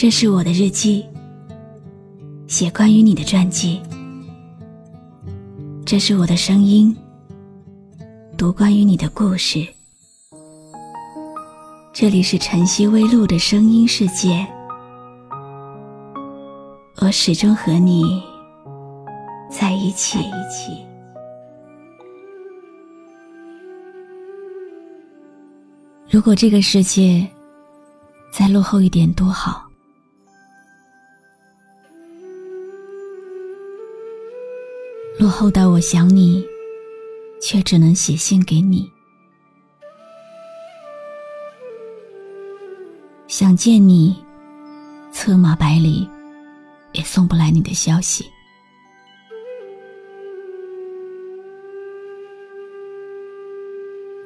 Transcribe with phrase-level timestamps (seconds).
[0.00, 1.04] 这是我的日记，
[2.46, 3.82] 写关于你的传记。
[5.84, 6.96] 这是我的声音，
[8.34, 9.62] 读关于你的故事。
[11.92, 14.46] 这里是晨曦微露的声音世界，
[17.02, 18.22] 我始终和你
[19.50, 20.18] 在一起。
[26.08, 27.28] 如果这个世界
[28.32, 29.66] 再落后一点多好。
[35.20, 36.42] 落后到我想你，
[37.42, 38.90] 却只能写信给你；
[43.28, 44.16] 想见你，
[45.12, 46.08] 策马百里，
[46.92, 48.24] 也送不来你的消息。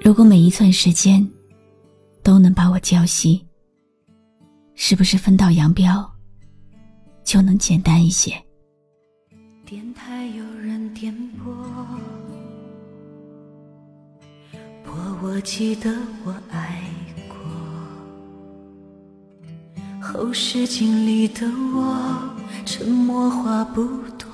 [0.00, 1.28] 如果每一寸时间
[2.22, 3.42] 都能把我浇熄，
[4.76, 6.08] 是不是分道扬镳
[7.24, 8.40] 就能简单一些？
[9.66, 11.10] 电台有人点
[11.42, 11.54] 播，
[14.84, 15.90] 播我记得
[16.22, 16.82] 我爱
[17.26, 17.38] 过。
[20.02, 21.96] 后视镜里的我，
[22.66, 23.86] 沉默话不
[24.18, 24.28] 多，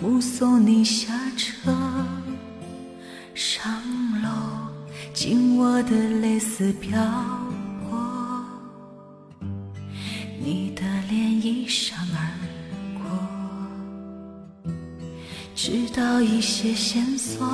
[0.00, 1.70] 目送你下车，
[3.34, 3.70] 上
[4.22, 4.30] 楼，
[5.12, 6.98] 紧握的蕾丝飘
[16.62, 17.44] 些线索，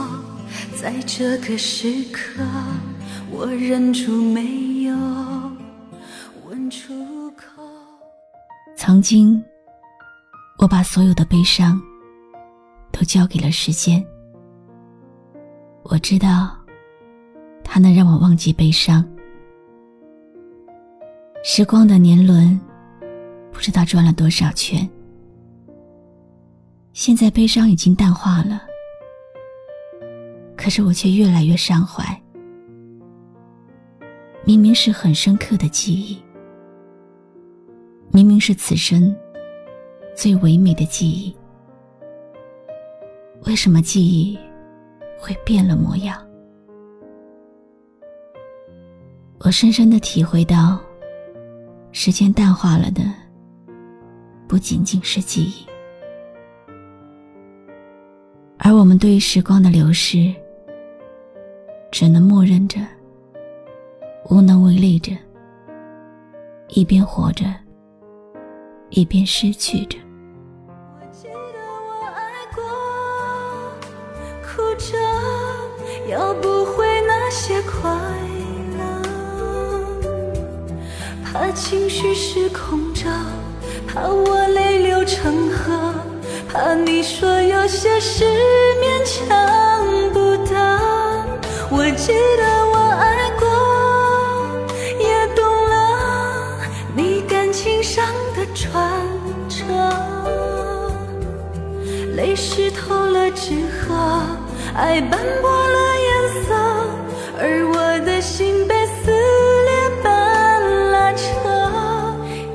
[0.79, 2.45] 在这个时刻，
[3.31, 4.95] 我忍住没有
[6.47, 7.63] 问出口。
[8.77, 9.43] 曾经，
[10.59, 11.81] 我把所有的悲伤
[12.93, 14.05] 都交给了时间。
[15.85, 16.55] 我知道，
[17.65, 19.03] 它能让我忘记悲伤。
[21.43, 22.61] 时光的年轮，
[23.53, 24.87] 不知道转了多少圈。
[26.93, 28.61] 现在悲伤已经淡化了，
[30.69, 32.05] 可是我却越来越伤怀。
[34.45, 36.23] 明明是很深刻的记忆，
[38.13, 39.17] 明明是此生
[40.15, 41.35] 最唯美的记忆，
[43.47, 44.39] 为什么记忆
[45.19, 46.23] 会变了模样？
[49.39, 50.79] 我深深的体会到，
[51.93, 53.03] 时间淡化了的，
[54.47, 55.67] 不仅仅是记忆。
[58.59, 60.31] 而我们对于时光的流逝，
[62.01, 62.79] 只能默认着，
[64.31, 65.11] 无能为力着，
[66.69, 67.45] 一边活着，
[68.91, 69.99] 一边失去着。
[71.11, 71.59] 记得
[71.89, 72.63] 我爱过，
[74.47, 74.97] 哭着
[76.09, 77.91] 要不回那些快
[78.79, 78.79] 乐，
[81.25, 83.11] 怕情绪失控着，
[83.89, 85.93] 怕我泪流成河。
[86.49, 88.25] 怕你说有些事
[88.81, 89.27] 勉强
[90.13, 90.88] 不得，我
[91.99, 93.45] 记得我爱过，
[95.01, 96.61] 也懂了
[96.95, 98.73] 你感情上的转
[99.49, 99.65] 折，
[102.15, 103.95] 泪湿透了纸鹤，
[104.77, 106.55] 爱斑驳了颜色，
[107.37, 107.77] 而我
[108.07, 109.11] 的心被撕
[109.65, 110.09] 裂般
[110.93, 111.27] 拉扯，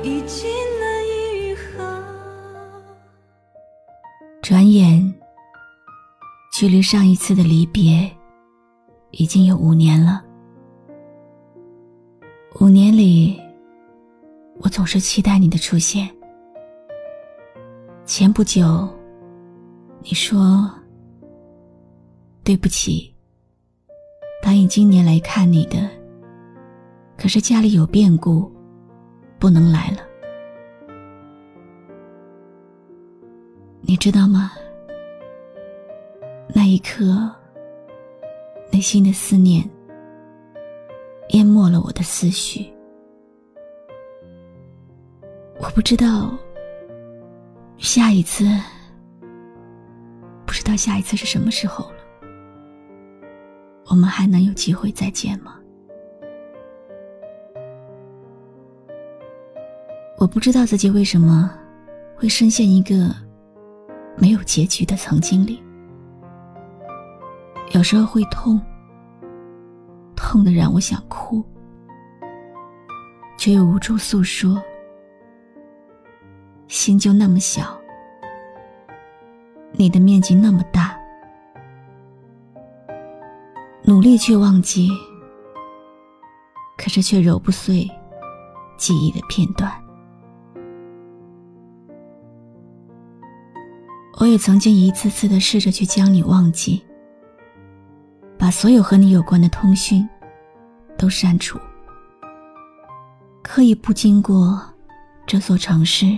[0.02, 0.50] 已经
[0.80, 1.62] 难以愈合。
[4.42, 5.14] 转眼，
[6.54, 8.10] 距离上一次的离别
[9.16, 10.22] 已经有五年了。
[12.60, 13.40] 五年里，
[14.60, 16.08] 我总是期待你的出现。
[18.04, 18.88] 前不久，
[20.00, 20.70] 你说
[22.44, 23.12] ：“对不起，
[24.42, 25.88] 答应今年来看你的，
[27.16, 28.50] 可是家里有变故，
[29.38, 29.98] 不能来了。”
[33.80, 34.52] 你知道吗？
[36.54, 37.30] 那一刻，
[38.74, 39.62] 内心的思念
[41.28, 42.68] 淹没了我的思绪。
[45.60, 46.36] 我不知道
[47.78, 48.44] 下一次，
[50.44, 51.96] 不知道下一次是什么时候了。
[53.86, 55.54] 我们还能有机会再见吗？
[60.18, 61.48] 我不知道自己为什么
[62.16, 63.14] 会深陷一个。
[64.16, 65.60] 没有结局的曾经里，
[67.72, 68.60] 有时候会痛，
[70.14, 71.44] 痛的让我想哭
[73.36, 74.62] 却又无处诉说。
[76.68, 77.78] 心就那么小
[79.72, 80.98] 你的面积那么大
[83.82, 84.88] 努力去忘记
[86.76, 87.88] 可是却揉不碎
[88.76, 89.84] 记忆的片段。
[94.18, 96.82] 我也曾经一次次的试着去将你忘记
[98.44, 100.06] 把所有和你有关的通讯
[100.98, 101.58] 都删除，
[103.42, 104.62] 刻意不经过
[105.26, 106.14] 这座城市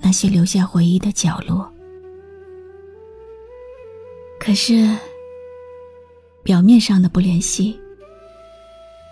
[0.00, 1.72] 那些留下回忆的角落。
[4.40, 4.98] 可是，
[6.42, 7.80] 表面上的不联系，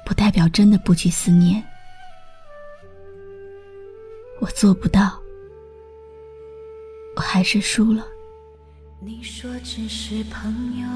[0.04, 1.64] 不代表真的不去思念。
[4.40, 5.16] 我做不到，
[7.14, 8.04] 我还是输了。
[9.02, 10.86] 你说只是朋友，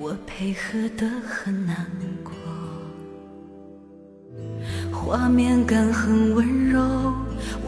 [0.00, 1.74] 我配合的很难
[2.22, 2.32] 过，
[4.92, 6.80] 画面感很温柔，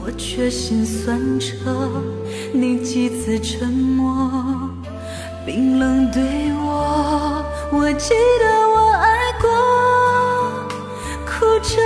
[0.00, 1.48] 我却心酸着。
[2.54, 4.30] 你几次沉默，
[5.44, 9.50] 冰冷对我，我记得我爱过，
[11.26, 11.82] 哭着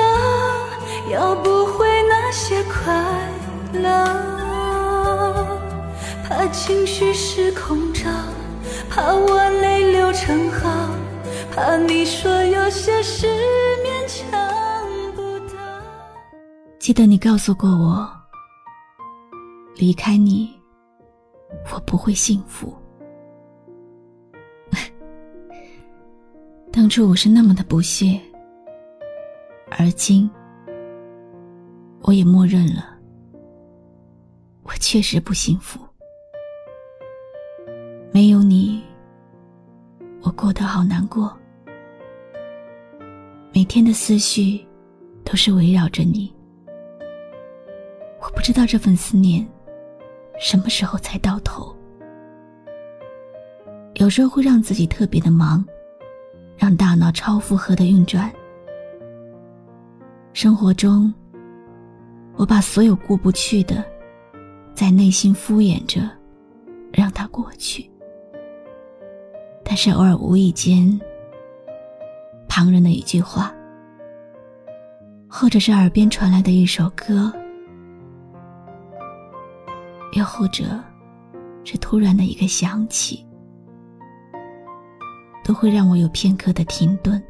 [1.11, 2.93] 要不回那些快
[3.81, 3.89] 乐，
[6.23, 8.05] 怕情绪失控着，
[8.95, 10.71] 怕我泪流成河，
[11.53, 13.27] 怕你说有些事
[13.83, 14.25] 勉强
[15.17, 15.21] 不
[15.53, 15.59] 得。
[16.79, 18.09] 记得你告诉过我，
[19.75, 20.55] 离开你。
[21.73, 22.73] 我不会幸福。
[26.71, 28.21] 当初我是那么的不屑，
[29.73, 30.31] 而今
[32.03, 32.97] 我也默认了，
[34.63, 35.81] 我确实不幸福。
[40.75, 41.33] 好难过，
[43.53, 44.67] 每天的思绪
[45.25, 46.35] 都是围绕着你。
[48.21, 49.47] 我不知道这份思念。
[50.37, 51.73] 什么时候才到头？
[54.01, 55.65] 有时候会让自己特别的忙，
[56.57, 58.29] 让大脑超负荷的运转。
[60.33, 61.15] 生活中，
[62.35, 63.85] 我把所有过不去的，
[64.75, 66.01] 在内心敷衍着，
[66.93, 67.89] 让它过去。
[69.75, 70.89] 但是偶尔无意间，
[72.49, 73.53] 旁人的一句话，
[75.29, 77.33] 或者是耳边传来的一首歌。
[80.13, 80.81] 又或者，
[81.65, 83.27] 是突然的一个想起，
[85.43, 87.21] 都会让我有片刻的停顿。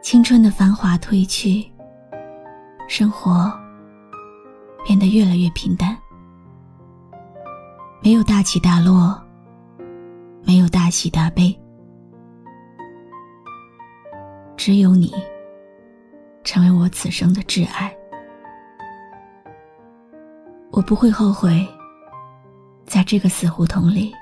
[0.00, 1.68] 青春的繁华褪去，
[2.86, 3.52] 生活
[4.86, 5.98] 变得越来越平淡，
[8.06, 9.20] 没有大起大落，
[10.44, 11.52] 没有大喜大悲，
[14.56, 15.12] 只有你。
[16.44, 17.92] 成为我此生的挚爱，
[20.70, 21.66] 我不会后悔，
[22.86, 24.14] 在这个死胡同里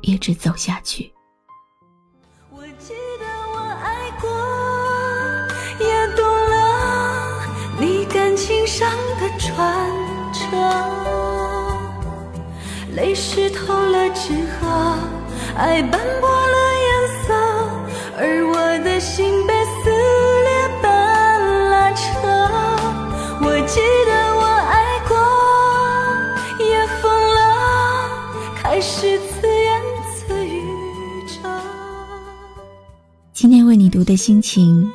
[0.00, 1.14] 一直走下去。
[2.50, 4.28] 我记得我爱过，
[5.78, 7.40] 也懂了
[7.78, 8.90] 你感情上
[9.20, 9.88] 的转
[10.32, 11.21] 折，
[12.94, 14.98] 泪湿透了纸鹤，
[15.56, 17.32] 爱斑驳了颜色，
[18.18, 18.54] 而我
[18.84, 22.02] 的心被撕裂般拉扯。
[23.40, 23.52] 我。
[23.66, 25.16] 记得我爱过，
[26.62, 27.40] 也疯了，
[28.56, 29.80] 开始自言
[30.12, 30.60] 自语
[31.26, 31.48] 着。
[33.32, 34.92] 今天为你读的心情，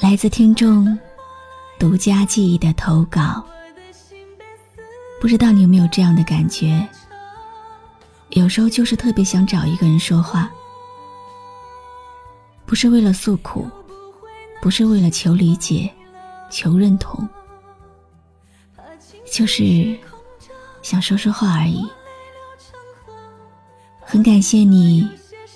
[0.00, 0.98] 来自听众
[1.78, 3.44] 独家记忆的投稿。
[5.20, 6.86] 不知道你有没有这样的感觉？
[8.30, 10.50] 有时候就是特别想找一个人说话，
[12.64, 13.68] 不是为了诉苦，
[14.60, 15.90] 不是为了求理解、
[16.50, 17.26] 求认同。
[19.30, 19.96] 就是
[20.82, 21.84] 想说说话而已。
[24.00, 25.08] 很感谢你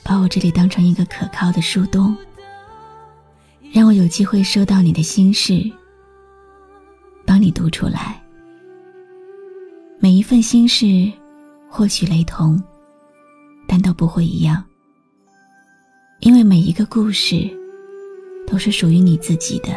[0.02, 2.17] 把我这里当成一个可靠的树洞，
[3.73, 5.71] 让我有机会收到你的心事，
[7.25, 8.20] 帮你读出来。
[10.02, 11.12] 每一份心事
[11.69, 12.59] 或许雷同，
[13.69, 14.64] 但都不会一样，
[16.21, 17.47] 因为每一个故事
[18.47, 19.69] 都是属于你自己的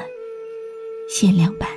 [1.09, 1.67] 限量版。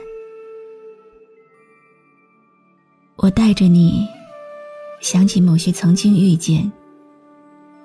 [3.17, 4.07] 我带着你，
[5.01, 6.71] 想起某些曾经遇见，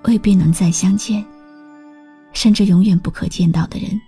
[0.04, 1.26] 未必能再相见，
[2.34, 4.00] 甚至永远不可见到的人。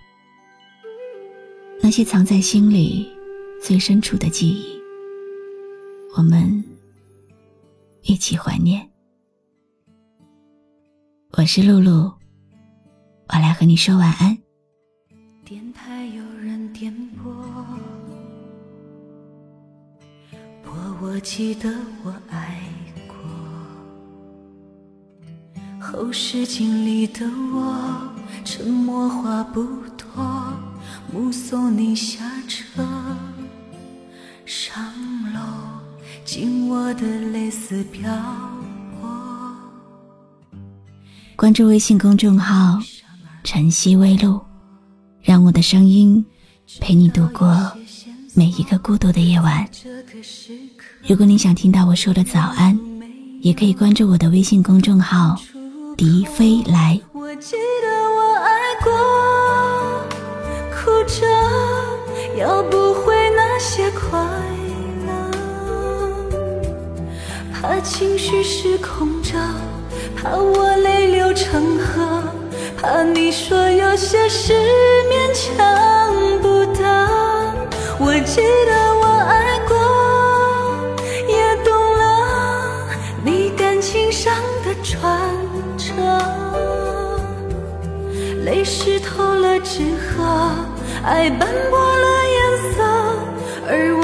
[1.81, 3.11] 那些藏在心里
[3.59, 4.82] 最深处的记忆，
[6.15, 6.63] 我们
[8.03, 8.87] 一起怀念。
[11.31, 12.13] 我是露露，
[13.29, 14.37] 我来和你说晚安。
[15.43, 17.33] 电台有人点播。
[20.63, 22.61] 播我记得我爱
[23.07, 23.15] 过，
[25.81, 28.13] 后视镜里的我，
[28.45, 29.63] 沉默话不
[29.97, 30.53] 多。
[31.11, 32.83] 目送你下车
[37.73, 38.07] 蕾丝飘
[39.01, 39.09] 泊。
[41.35, 42.77] 关注微信公众号
[43.43, 44.39] “晨曦微露”，
[45.23, 46.23] 让我的声音
[46.79, 47.71] 陪你度过
[48.35, 49.67] 每一个孤独的夜晚。
[51.07, 52.79] 如果你想听到我说的早安，
[53.41, 55.35] 也可以关注我的微信公众号
[55.97, 57.01] “笛飞来”。
[57.11, 58.51] 我记得我爱
[58.83, 58.91] 过，
[60.69, 61.25] 哭着
[62.37, 64.62] 要不回那些快乐，
[67.63, 69.37] 怕情绪失控着，
[70.17, 72.21] 怕我泪流成河，
[72.75, 74.51] 怕你说有些事
[75.09, 76.83] 勉强不得。
[77.97, 79.77] 我记得我爱过，
[81.25, 82.85] 也懂了
[83.23, 84.33] 你感情上
[84.65, 85.17] 的转
[85.77, 85.93] 折。
[88.43, 90.51] 泪湿透了纸鹤，
[91.05, 92.83] 爱斑驳了颜色，
[93.69, 94.02] 而我。